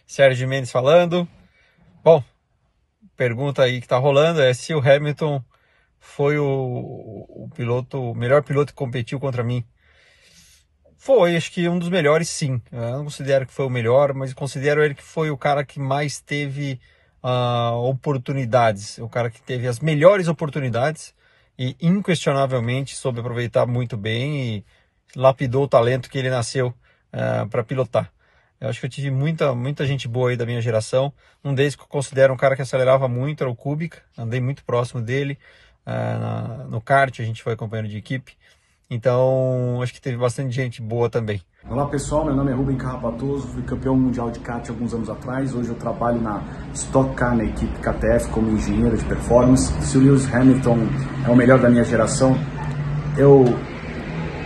Sérgio 0.06 0.48
Mendes 0.48 0.72
falando. 0.72 1.28
Bom, 2.04 2.24
pergunta 3.18 3.63
aí 3.63 3.82
que 3.82 3.88
tá 3.88 3.98
rolando 3.98 4.40
é 4.40 4.54
se 4.54 4.72
o 4.75 4.80
Hamilton 4.80 5.42
foi 6.01 6.38
o, 6.39 6.46
o 6.46 7.50
piloto, 7.55 8.12
o 8.12 8.15
melhor 8.15 8.43
piloto 8.43 8.74
que 8.74 8.77
competiu 8.77 9.20
contra 9.20 9.43
mim. 9.43 9.63
Foi, 10.98 11.36
acho 11.38 11.51
que 11.51 11.70
um 11.70 11.79
dos 11.79 11.89
melhores, 11.89 12.27
sim. 12.27 12.62
Eu 12.72 12.81
não 12.81 13.03
considero 13.05 13.46
que 13.46 13.53
foi 13.53 13.65
o 13.65 13.70
melhor, 13.70 14.13
mas 14.13 14.34
considero 14.34 14.84
ele 14.84 14.96
que 14.96 15.03
foi 15.03 15.29
o 15.29 15.38
cara 15.38 15.63
que 15.63 15.79
mais 15.79 16.20
teve 16.20 16.79
uh, 17.24 17.75
oportunidades, 17.88 18.98
o 18.98 19.08
cara 19.08 19.29
que 19.29 19.41
teve 19.41 19.67
as 19.67 19.79
melhores 19.79 20.27
oportunidades 20.27 21.13
e 21.58 21.75
inquestionavelmente 21.79 22.96
soube 22.96 23.20
aproveitar 23.20 23.65
muito 23.67 23.96
bem 23.96 24.58
e 24.58 24.65
lapidou 25.15 25.63
o 25.65 25.67
talento 25.67 26.10
que 26.10 26.17
ele 26.17 26.29
nasceu 26.29 26.67
uh, 26.67 26.74
ah, 27.13 27.48
para 27.50 27.63
pilotar. 27.63 28.12
Eu 28.60 28.70
acho 28.70 28.79
que 28.79 28.86
eu 28.86 28.89
tive 28.89 29.10
muita, 29.10 29.55
muita 29.55 29.86
gente 29.88 30.08
boa 30.08 30.29
aí 30.29 30.38
da 30.38 30.46
minha 30.46 30.62
geração. 30.62 31.12
Um 31.43 31.53
deles 31.53 31.75
que 31.75 31.81
eu 31.81 31.88
considero 31.88 32.31
um 32.31 32.38
cara 32.38 32.55
que 32.55 32.62
acelerava 32.62 33.08
muito 33.08 33.41
era 33.43 33.50
o 33.50 33.55
Kubica. 33.55 34.03
Andei 34.15 34.39
muito 34.39 34.63
próximo 34.63 35.01
dele. 35.01 35.39
Uh, 35.86 36.70
no 36.70 36.80
kart 36.80 37.20
a 37.20 37.24
gente 37.24 37.42
foi 37.42 37.56
companheiro 37.56 37.88
de 37.88 37.98
equipe. 37.98 38.34
Então, 38.90 39.80
acho 39.82 39.94
que 39.94 40.02
teve 40.02 40.18
bastante 40.18 40.54
gente 40.54 40.82
boa 40.82 41.10
também. 41.10 41.42
Olá 41.70 41.86
pessoal, 41.86 42.26
meu 42.26 42.36
nome 42.36 42.52
é 42.52 42.54
Rubem 42.54 42.76
Carrapatoso, 42.76 43.48
fui 43.48 43.62
campeão 43.64 43.96
mundial 43.96 44.30
de 44.30 44.40
kart 44.40 44.68
alguns 44.70 44.94
anos 44.94 45.10
atrás. 45.10 45.56
Hoje 45.56 45.70
eu 45.70 45.76
trabalho 45.76 46.20
na 46.20 46.44
Stock 46.74 47.16
Car, 47.16 47.34
na 47.36 47.46
equipe 47.46 47.72
KTF, 47.80 48.30
como 48.32 48.52
engenheiro 48.52 48.98
de 48.98 49.06
performance. 49.06 49.72
Se 49.82 49.98
o 49.98 50.02
Lewis 50.02 50.32
Hamilton 50.34 50.78
é 51.26 51.30
o 51.30 51.36
melhor 51.36 51.60
da 51.60 51.70
minha 51.70 51.86
geração, 51.86 52.38
eu, 53.18 53.46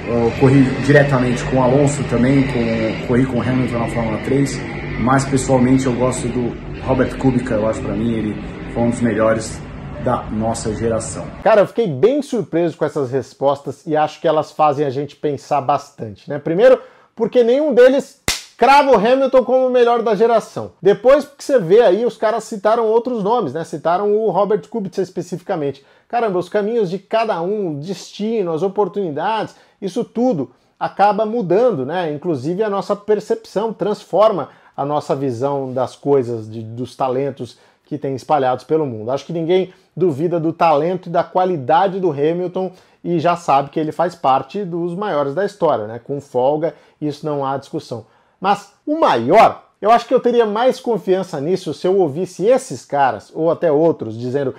eu 0.07 0.31
corri 0.39 0.63
diretamente 0.85 1.43
com 1.45 1.57
o 1.57 1.63
Alonso 1.63 2.03
também, 2.03 2.43
com, 2.45 3.07
corri 3.07 3.25
com 3.25 3.39
o 3.39 3.41
Hamilton 3.41 3.79
na 3.79 3.87
Fórmula 3.87 4.17
3, 4.25 4.59
mas 4.99 5.25
pessoalmente 5.25 5.87
eu 5.87 5.93
gosto 5.93 6.27
do 6.27 6.55
Robert 6.83 7.17
Kubica, 7.17 7.55
eu 7.55 7.67
acho 7.67 7.81
para 7.81 7.95
mim 7.95 8.11
ele 8.11 8.43
foi 8.73 8.83
um 8.83 8.89
dos 8.91 9.01
melhores 9.01 9.59
da 10.05 10.21
nossa 10.21 10.71
geração. 10.75 11.25
Cara, 11.43 11.61
eu 11.61 11.67
fiquei 11.67 11.87
bem 11.87 12.21
surpreso 12.21 12.77
com 12.77 12.85
essas 12.85 13.09
respostas 13.09 13.87
e 13.87 13.97
acho 13.97 14.21
que 14.21 14.27
elas 14.27 14.51
fazem 14.51 14.85
a 14.85 14.89
gente 14.91 15.15
pensar 15.15 15.59
bastante, 15.61 16.29
né? 16.29 16.37
Primeiro, 16.37 16.79
porque 17.15 17.43
nenhum 17.43 17.73
deles 17.73 18.21
crava 18.55 18.91
o 18.91 18.95
Hamilton 18.95 19.43
como 19.43 19.65
o 19.65 19.71
melhor 19.71 20.03
da 20.03 20.13
geração. 20.13 20.73
Depois, 20.79 21.25
porque 21.25 21.43
você 21.43 21.57
vê 21.57 21.81
aí, 21.81 22.05
os 22.05 22.17
caras 22.17 22.43
citaram 22.43 22.85
outros 22.85 23.23
nomes, 23.23 23.55
né? 23.55 23.63
Citaram 23.63 24.15
o 24.15 24.29
Robert 24.29 24.69
Kubica 24.69 25.01
especificamente. 25.01 25.83
Caramba, 26.07 26.37
os 26.37 26.49
caminhos 26.49 26.87
de 26.87 26.99
cada 26.99 27.41
um, 27.41 27.71
o 27.71 27.79
destino, 27.79 28.53
as 28.53 28.61
oportunidades, 28.61 29.55
isso 29.81 30.03
tudo 30.03 30.51
acaba 30.79 31.25
mudando, 31.25 31.83
né? 31.83 32.13
Inclusive 32.13 32.61
a 32.61 32.69
nossa 32.69 32.95
percepção 32.95 33.73
transforma 33.73 34.49
a 34.77 34.85
nossa 34.85 35.15
visão 35.15 35.73
das 35.73 35.95
coisas, 35.95 36.47
de, 36.47 36.61
dos 36.61 36.95
talentos 36.95 37.57
que 37.85 37.97
tem 37.97 38.15
espalhados 38.15 38.63
pelo 38.63 38.85
mundo. 38.85 39.09
Acho 39.09 39.25
que 39.25 39.33
ninguém 39.33 39.73
duvida 39.95 40.39
do 40.39 40.51
talento 40.51 41.07
e 41.07 41.11
da 41.11 41.23
qualidade 41.23 41.99
do 41.99 42.11
Hamilton 42.11 42.71
e 43.03 43.19
já 43.19 43.35
sabe 43.35 43.69
que 43.69 43.79
ele 43.79 43.91
faz 43.91 44.15
parte 44.15 44.65
dos 44.65 44.95
maiores 44.95 45.35
da 45.35 45.45
história, 45.45 45.87
né? 45.87 45.99
Com 46.03 46.19
folga, 46.19 46.73
isso 46.99 47.25
não 47.25 47.45
há 47.45 47.57
discussão. 47.57 48.05
Mas 48.41 48.73
o 48.85 48.99
maior, 48.99 49.63
eu 49.81 49.91
acho 49.91 50.07
que 50.07 50.13
eu 50.13 50.19
teria 50.19 50.45
mais 50.45 50.79
confiança 50.79 51.39
nisso 51.39 51.73
se 51.73 51.87
eu 51.87 51.97
ouvisse 51.97 52.45
esses 52.45 52.83
caras, 52.83 53.31
ou 53.33 53.49
até 53.49 53.71
outros, 53.71 54.17
dizendo. 54.17 54.55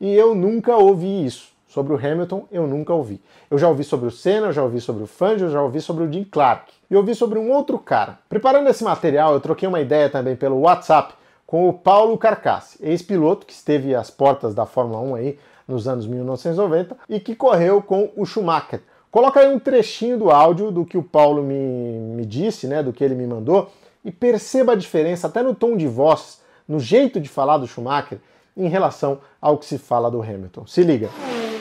E 0.00 0.14
eu 0.14 0.34
nunca 0.34 0.76
ouvi 0.76 1.24
isso. 1.24 1.48
Sobre 1.66 1.92
o 1.92 1.96
Hamilton, 1.96 2.46
eu 2.50 2.66
nunca 2.66 2.94
ouvi. 2.94 3.20
Eu 3.50 3.58
já 3.58 3.68
ouvi 3.68 3.84
sobre 3.84 4.08
o 4.08 4.10
Senna, 4.10 4.46
eu 4.46 4.52
já 4.52 4.62
ouvi 4.62 4.80
sobre 4.80 5.02
o 5.02 5.06
Fangio, 5.06 5.46
eu 5.46 5.50
já 5.50 5.62
ouvi 5.62 5.80
sobre 5.80 6.02
o 6.04 6.12
Jim 6.12 6.24
Clark. 6.24 6.72
E 6.90 6.96
ouvi 6.96 7.14
sobre 7.14 7.38
um 7.38 7.52
outro 7.52 7.78
cara. 7.78 8.18
Preparando 8.28 8.68
esse 8.68 8.82
material, 8.82 9.34
eu 9.34 9.40
troquei 9.40 9.68
uma 9.68 9.80
ideia 9.80 10.08
também 10.08 10.34
pelo 10.34 10.60
WhatsApp 10.60 11.14
com 11.48 11.66
o 11.66 11.72
Paulo 11.72 12.18
Carcassi, 12.18 12.78
ex-piloto 12.82 13.46
que 13.46 13.54
esteve 13.54 13.94
às 13.94 14.10
portas 14.10 14.54
da 14.54 14.66
Fórmula 14.66 15.00
1 15.00 15.14
aí 15.14 15.38
nos 15.66 15.88
anos 15.88 16.06
1990 16.06 16.94
e 17.08 17.18
que 17.18 17.34
correu 17.34 17.80
com 17.80 18.10
o 18.14 18.26
Schumacher. 18.26 18.82
Coloca 19.10 19.40
aí 19.40 19.48
um 19.48 19.58
trechinho 19.58 20.18
do 20.18 20.30
áudio 20.30 20.70
do 20.70 20.84
que 20.84 20.98
o 20.98 21.02
Paulo 21.02 21.42
me, 21.42 21.98
me 22.14 22.26
disse, 22.26 22.66
né, 22.66 22.82
do 22.82 22.92
que 22.92 23.02
ele 23.02 23.14
me 23.14 23.26
mandou, 23.26 23.70
e 24.04 24.12
perceba 24.12 24.72
a 24.72 24.76
diferença 24.76 25.26
até 25.26 25.42
no 25.42 25.54
tom 25.54 25.74
de 25.74 25.86
voz, 25.86 26.42
no 26.68 26.78
jeito 26.78 27.18
de 27.18 27.30
falar 27.30 27.56
do 27.56 27.66
Schumacher 27.66 28.20
em 28.54 28.68
relação 28.68 29.18
ao 29.40 29.56
que 29.56 29.64
se 29.64 29.78
fala 29.78 30.10
do 30.10 30.20
Hamilton. 30.20 30.66
Se 30.66 30.82
liga. 30.82 31.08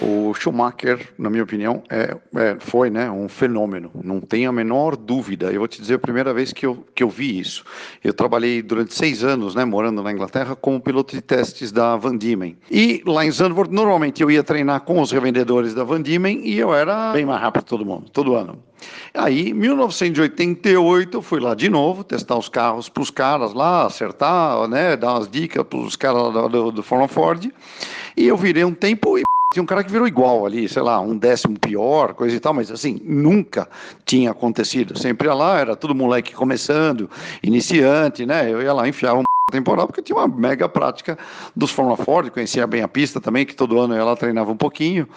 O 0.01 0.31
Schumacher, 0.33 1.09
na 1.17 1.29
minha 1.29 1.43
opinião, 1.43 1.81
é, 1.89 2.15
é, 2.35 2.57
foi 2.59 2.89
né, 2.89 3.09
um 3.09 3.27
fenômeno, 3.27 3.89
não 4.03 4.21
tem 4.21 4.45
a 4.45 4.51
menor 4.51 4.95
dúvida. 4.95 5.51
Eu 5.51 5.59
vou 5.59 5.67
te 5.67 5.81
dizer 5.81 5.95
a 5.95 5.99
primeira 5.99 6.33
vez 6.33 6.53
que 6.53 6.65
eu, 6.65 6.85
que 6.93 7.01
eu 7.01 7.09
vi 7.09 7.39
isso. 7.39 7.63
Eu 8.03 8.13
trabalhei 8.13 8.61
durante 8.61 8.93
seis 8.93 9.23
anos, 9.23 9.55
né, 9.55 9.65
morando 9.65 10.03
na 10.03 10.11
Inglaterra, 10.11 10.55
como 10.55 10.79
piloto 10.79 11.15
de 11.15 11.21
testes 11.21 11.71
da 11.71 11.95
Van 11.95 12.15
Diemen. 12.15 12.55
E 12.69 13.01
lá 13.05 13.25
em 13.25 13.31
Zandvoort, 13.31 13.71
normalmente 13.71 14.21
eu 14.21 14.29
ia 14.29 14.43
treinar 14.43 14.81
com 14.81 15.01
os 15.01 15.11
revendedores 15.11 15.73
da 15.73 15.83
Van 15.83 16.01
Diemen 16.01 16.41
e 16.43 16.59
eu 16.59 16.73
era 16.73 17.11
bem 17.11 17.25
mais 17.25 17.41
rápido 17.41 17.63
que 17.63 17.69
todo 17.69 17.85
mundo, 17.85 18.09
todo 18.11 18.35
ano. 18.35 18.59
Aí, 19.13 19.49
em 19.49 19.53
1988, 19.53 21.17
eu 21.17 21.21
fui 21.23 21.39
lá 21.39 21.55
de 21.55 21.69
novo 21.69 22.03
testar 22.03 22.37
os 22.37 22.47
carros 22.47 22.87
para 22.87 23.01
os 23.01 23.09
caras 23.09 23.51
lá, 23.53 23.87
acertar, 23.87 24.67
né, 24.67 24.95
dar 24.95 25.15
umas 25.15 25.27
dicas 25.27 25.63
para 25.63 25.79
os 25.79 25.95
caras 25.95 26.31
do, 26.31 26.49
do, 26.49 26.71
do 26.71 26.83
Ford. 26.83 27.51
E 28.15 28.27
eu 28.27 28.37
virei 28.37 28.63
um 28.63 28.73
tempo 28.73 29.17
e 29.17 29.23
tinha 29.53 29.63
um 29.63 29.65
cara 29.65 29.83
que 29.83 29.91
virou 29.91 30.07
igual 30.07 30.45
ali, 30.45 30.67
sei 30.67 30.81
lá, 30.81 30.99
um 30.99 31.17
décimo 31.17 31.57
pior, 31.57 32.13
coisa 32.13 32.35
e 32.35 32.39
tal, 32.39 32.53
mas 32.53 32.69
assim, 32.69 32.99
nunca 33.03 33.67
tinha 34.05 34.31
acontecido. 34.31 34.97
Sempre 34.97 35.27
ia 35.27 35.33
lá, 35.33 35.59
era 35.59 35.75
tudo 35.75 35.95
moleque 35.95 36.33
começando, 36.33 37.09
iniciante, 37.41 38.25
né? 38.25 38.51
Eu 38.51 38.61
ia 38.61 38.73
lá, 38.73 38.87
enfiava 38.87 39.19
um 39.19 39.23
temporal, 39.49 39.87
porque 39.87 40.01
tinha 40.01 40.17
uma 40.17 40.27
mega 40.27 40.67
prática 40.67 41.17
dos 41.55 41.71
Fórmula 41.71 41.95
Ford, 41.95 42.29
conhecia 42.29 42.67
bem 42.67 42.81
a 42.81 42.87
pista 42.89 43.21
também, 43.21 43.45
que 43.45 43.55
todo 43.55 43.79
ano 43.79 43.95
lá 44.03 44.15
treinava 44.17 44.51
um 44.51 44.57
pouquinho. 44.57 45.07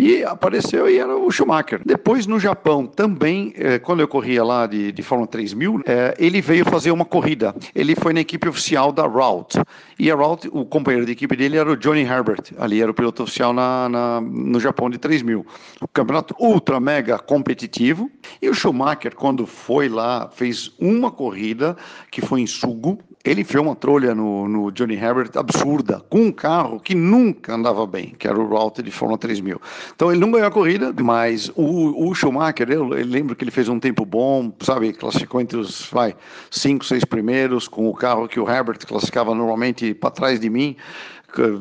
E 0.00 0.24
apareceu 0.24 0.88
e 0.88 0.98
era 0.98 1.14
o 1.14 1.30
Schumacher. 1.30 1.82
Depois, 1.84 2.26
no 2.26 2.40
Japão, 2.40 2.86
também, 2.86 3.52
eh, 3.54 3.78
quando 3.78 4.00
eu 4.00 4.08
corria 4.08 4.42
lá 4.42 4.66
de, 4.66 4.90
de 4.90 5.02
Fórmula 5.02 5.28
3000, 5.28 5.82
eh, 5.84 6.14
ele 6.18 6.40
veio 6.40 6.64
fazer 6.64 6.90
uma 6.90 7.04
corrida. 7.04 7.54
Ele 7.74 7.94
foi 7.94 8.14
na 8.14 8.20
equipe 8.20 8.48
oficial 8.48 8.92
da 8.92 9.04
Route. 9.04 9.58
E 9.98 10.10
a 10.10 10.14
Route, 10.14 10.48
o 10.50 10.64
companheiro 10.64 11.04
de 11.04 11.12
equipe 11.12 11.36
dele 11.36 11.58
era 11.58 11.70
o 11.70 11.76
Johnny 11.76 12.00
Herbert. 12.00 12.44
Ali 12.56 12.80
era 12.80 12.90
o 12.90 12.94
piloto 12.94 13.24
oficial 13.24 13.52
na, 13.52 13.90
na 13.90 14.22
no 14.22 14.58
Japão 14.58 14.88
de 14.88 14.96
3000. 14.96 15.44
O 15.82 15.88
campeonato 15.88 16.34
ultra 16.40 16.80
mega 16.80 17.18
competitivo. 17.18 18.10
E 18.40 18.48
o 18.48 18.54
Schumacher, 18.54 19.14
quando 19.14 19.46
foi 19.46 19.90
lá, 19.90 20.30
fez 20.32 20.72
uma 20.80 21.10
corrida 21.10 21.76
que 22.10 22.22
foi 22.22 22.40
em 22.40 22.46
Sugo, 22.46 22.98
ele 23.22 23.44
fez 23.44 23.62
uma 23.62 23.76
trolha 23.76 24.14
no, 24.14 24.48
no, 24.48 24.70
Johnny 24.70 24.94
Herbert 24.94 25.30
absurda, 25.36 26.02
com 26.08 26.22
um 26.22 26.32
carro 26.32 26.80
que 26.80 26.94
nunca 26.94 27.54
andava 27.54 27.86
bem, 27.86 28.14
que 28.18 28.26
era 28.26 28.38
o 28.38 28.46
Router 28.46 28.84
de 28.84 28.90
Fórmula 28.90 29.18
3000. 29.18 29.60
Então 29.94 30.10
ele 30.10 30.20
não 30.20 30.30
ganhou 30.30 30.48
a 30.48 30.50
corrida, 30.50 30.94
mas 31.02 31.50
o, 31.54 32.08
o 32.08 32.14
Schumacher, 32.14 32.70
eu, 32.70 32.94
eu, 32.94 33.06
lembro 33.06 33.36
que 33.36 33.44
ele 33.44 33.50
fez 33.50 33.68
um 33.68 33.78
tempo 33.78 34.06
bom, 34.06 34.50
sabe, 34.60 34.92
classificou 34.94 35.40
entre 35.40 35.58
os 35.58 35.86
vai, 35.90 36.16
cinco, 36.50 36.84
seis 36.84 37.04
primeiros, 37.04 37.68
com 37.68 37.88
o 37.88 37.94
carro 37.94 38.26
que 38.26 38.40
o 38.40 38.48
Herbert 38.48 38.78
classificava 38.86 39.34
normalmente 39.34 39.92
para 39.92 40.10
trás 40.10 40.40
de 40.40 40.48
mim, 40.48 40.74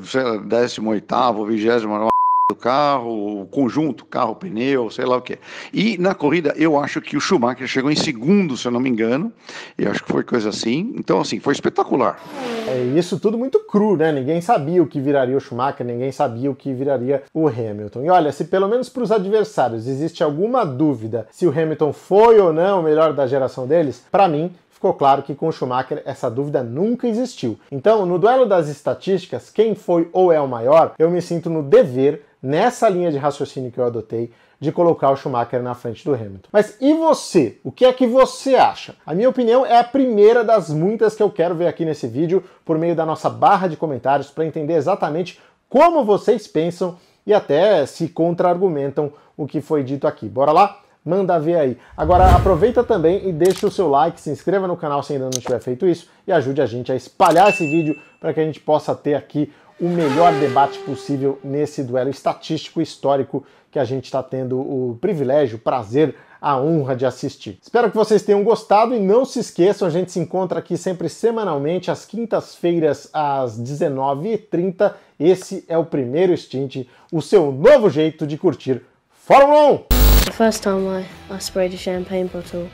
sei 0.06 0.22
18º, 0.22 1.48
20 1.48 2.19
do 2.50 2.56
carro, 2.56 3.48
conjunto, 3.52 4.04
carro, 4.06 4.36
pneu, 4.36 4.90
sei 4.90 5.06
lá 5.06 5.18
o 5.18 5.22
que. 5.22 5.38
E 5.72 6.00
na 6.00 6.16
corrida, 6.16 6.52
eu 6.58 6.80
acho 6.80 7.00
que 7.00 7.16
o 7.16 7.22
Schumacher 7.22 7.68
chegou 7.68 7.92
em 7.92 7.96
segundo, 7.96 8.58
se 8.58 8.68
eu 8.68 8.72
não 8.72 8.80
me 8.80 8.90
engano. 8.90 9.32
Eu 9.78 9.92
acho 9.92 10.04
que 10.04 10.12
foi 10.12 10.24
coisa 10.24 10.50
assim. 10.50 10.92
Então, 10.98 11.22
assim, 11.22 11.40
foi 11.40 11.54
espetacular. 11.54 12.20
É 12.68 12.82
isso 12.98 13.20
tudo 13.20 13.38
muito 13.38 13.60
cru, 13.60 13.96
né? 13.96 14.12
Ninguém 14.12 14.42
sabia 14.42 14.82
o 14.82 14.88
que 14.88 15.00
viraria 15.00 15.38
o 15.38 15.40
Schumacher, 15.40 15.86
ninguém 15.86 16.12
sabia 16.12 16.50
o 16.50 16.56
que 16.56 16.74
viraria 16.74 17.22
o 17.32 17.48
Hamilton. 17.48 18.04
E 18.04 18.10
olha, 18.10 18.32
se 18.32 18.46
pelo 18.46 18.68
menos 18.68 18.90
para 18.90 19.04
os 19.04 19.12
adversários 19.12 19.88
existe 19.88 20.24
alguma 20.24 20.66
dúvida 20.66 21.28
se 21.32 21.46
o 21.46 21.52
Hamilton 21.52 21.94
foi 21.94 22.40
ou 22.40 22.52
não 22.52 22.80
o 22.80 22.84
melhor 22.84 23.14
da 23.14 23.28
geração 23.28 23.68
deles, 23.68 24.04
para 24.12 24.28
mim 24.28 24.52
ficou 24.80 24.94
claro 24.94 25.22
que 25.22 25.36
com 25.36 25.50
o 25.50 25.52
Schumacher 25.52 26.02
essa 26.06 26.32
dúvida 26.32 26.64
nunca 26.64 27.06
existiu. 27.06 27.60
Então, 27.70 28.06
no 28.06 28.18
duelo 28.18 28.46
das 28.46 28.70
estatísticas, 28.70 29.52
quem 29.52 29.76
foi 29.76 30.08
ou 30.14 30.32
é 30.32 30.40
o 30.40 30.48
maior, 30.48 30.94
eu 30.98 31.12
me 31.12 31.22
sinto 31.22 31.50
no 31.50 31.62
dever 31.62 32.29
nessa 32.42 32.88
linha 32.90 33.12
de 33.12 33.18
raciocínio 33.18 33.72
que 33.72 33.80
eu 33.80 33.86
adotei 33.86 34.32
de 34.60 34.72
colocar 34.72 35.10
o 35.12 35.16
Schumacher 35.16 35.64
na 35.64 35.74
frente 35.74 36.04
do 36.04 36.14
Hamilton. 36.14 36.50
Mas 36.52 36.76
e 36.82 36.94
você? 36.94 37.58
O 37.64 37.72
que 37.72 37.86
é 37.86 37.94
que 37.94 38.06
você 38.06 38.56
acha? 38.56 38.96
A 39.06 39.16
minha 39.16 39.30
opinião 39.30 39.66
é 39.66 39.80
a 39.80 39.84
primeira 39.84 40.44
das 40.44 40.70
muitas 40.70 41.16
que 41.16 41.24
eu 41.24 41.30
quero 41.30 41.56
ver 41.56 41.68
aqui 41.68 41.86
nesse 41.86 42.08
vídeo 42.08 42.44
por 42.66 42.78
meio 42.78 42.96
da 42.96 43.06
nossa 43.06 43.30
barra 43.30 43.68
de 43.68 43.78
comentários 43.78 44.30
para 44.30 44.46
entender 44.46 44.74
exatamente 44.74 45.40
como 45.70 46.04
vocês 46.04 46.48
pensam 46.48 46.98
e 47.26 47.34
até 47.34 47.86
se 47.86 48.10
contra-argumentam 48.10 49.14
o 49.38 49.48
que 49.48 49.62
foi 49.62 49.84
dito 49.84 50.08
aqui. 50.08 50.28
Bora 50.28 50.52
lá? 50.52 50.82
Manda 51.06 51.40
ver 51.40 51.56
aí. 51.56 51.78
Agora 51.96 52.36
aproveita 52.36 52.84
também 52.84 53.30
e 53.30 53.32
deixa 53.32 53.66
o 53.66 53.72
seu 53.72 53.90
like, 53.90 54.20
se 54.20 54.30
inscreva 54.30 54.68
no 54.68 54.76
canal 54.76 55.02
se 55.02 55.14
ainda 55.14 55.26
não 55.26 55.40
tiver 55.40 55.60
feito 55.60 55.88
isso 55.88 56.10
e 56.28 56.32
ajude 56.32 56.62
a 56.62 56.66
gente 56.66 56.92
a 56.92 56.96
espalhar 56.96 57.50
esse 57.50 57.66
vídeo 57.66 57.98
para 58.20 58.34
que 58.34 58.40
a 58.42 58.44
gente 58.44 58.60
possa 58.60 58.94
ter 58.94 59.14
aqui 59.14 59.52
o 59.80 59.88
melhor 59.88 60.34
debate 60.40 60.78
possível 60.80 61.40
nesse 61.44 61.84
duelo 61.84 62.10
estatístico 62.10 62.82
histórico 62.82 63.46
que 63.72 63.80
a 63.80 63.86
gente 63.86 64.06
está 64.06 64.22
tendo 64.22 64.60
o 64.60 64.98
privilégio, 65.00 65.58
o 65.58 65.60
prazer, 65.60 66.16
a 66.42 66.60
honra 66.60 66.96
de 66.96 67.06
assistir. 67.06 67.60
Espero 67.62 67.90
que 67.90 67.96
vocês 67.96 68.24
tenham 68.24 68.44
gostado 68.44 68.96
e 68.96 69.00
não 69.00 69.26
se 69.26 69.40
esqueçam, 69.40 69.88
a 69.88 69.92
gente 69.92 70.12
se 70.12 70.20
encontra 70.20 70.60
aqui 70.60 70.78
sempre 70.78 71.08
semanalmente, 71.08 71.92
às 71.92 72.06
quintas-feiras, 72.06 73.10
às 73.14 73.60
19h30. 73.60 74.94
Esse 75.20 75.64
é 75.68 75.78
o 75.78 75.86
primeiro 75.86 76.36
Stint, 76.36 76.88
o 77.12 77.22
seu 77.22 77.52
novo 77.52 77.90
jeito 77.90 78.26
de 78.26 78.38
curtir 78.38 78.82
Fórmula 79.12 79.72
1! 79.72 79.78
The 80.26 80.32
first 80.32 80.64
time 80.64 80.88
I, 80.88 81.06
I 81.34 81.38
sprayed 81.40 81.74
a 81.74 81.78
champagne 81.78 82.30
bottle, 82.30 82.68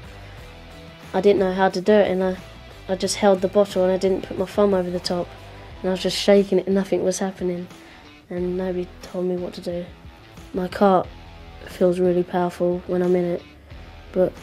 I 1.13 1.21
didn't 1.21 1.39
know 1.39 1.53
how 1.53 1.69
to 1.69 1.81
do 1.81 1.91
it 1.91 2.11
and 2.11 2.23
I, 2.23 2.37
I 2.91 2.95
just 2.95 3.17
held 3.21 3.41
the 3.41 3.47
bottle 3.47 3.83
and 3.83 3.93
I 3.93 3.97
didn't 3.97 4.27
put 4.27 4.37
my 4.37 4.45
thumb 4.45 4.73
over 4.73 4.89
the 4.89 4.99
top 4.99 5.27
and 5.85 5.91
I 5.91 5.93
was 5.93 6.01
just 6.01 6.17
shaking 6.17 6.57
it 6.57 6.65
and 6.65 6.73
nothing 6.73 7.03
was 7.03 7.19
happening 7.19 7.67
and 8.31 8.57
nobody 8.57 8.87
told 9.03 9.27
me 9.27 9.37
what 9.37 9.53
to 9.53 9.61
do. 9.61 9.85
My 10.55 10.67
cart 10.67 11.07
feels 11.67 11.99
really 11.99 12.23
powerful 12.23 12.81
when 12.87 13.03
I'm 13.03 13.15
in 13.15 13.25
it, 13.25 13.43
but 14.11 14.33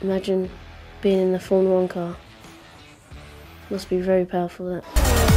imagine 0.00 0.48
being 1.02 1.18
in 1.18 1.32
the 1.32 1.38
Formula 1.38 1.74
One 1.74 1.88
car. 1.88 2.16
Must 3.68 3.90
be 3.90 4.00
very 4.00 4.24
powerful 4.24 4.64
that. 4.70 5.31